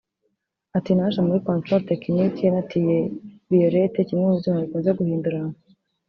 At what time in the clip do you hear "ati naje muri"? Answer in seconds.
0.77-1.45